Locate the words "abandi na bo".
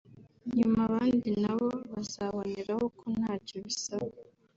0.87-1.69